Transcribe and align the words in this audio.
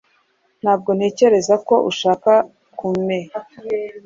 Ntabwo 0.61 0.89
ntekereza 0.97 1.55
ko 1.67 1.75
ushaka 1.89 2.31
kumea. 2.77 3.29